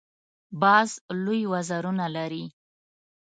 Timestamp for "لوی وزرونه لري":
1.23-2.45